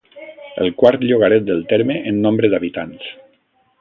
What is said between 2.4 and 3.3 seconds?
d'habitants.